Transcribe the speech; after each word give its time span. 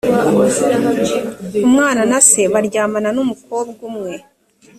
umwana 1.67 2.01
na 2.11 2.19
se 2.29 2.41
baryamana 2.53 3.09
n 3.15 3.17
umukobwa 3.23 3.79
umwe 3.89 4.13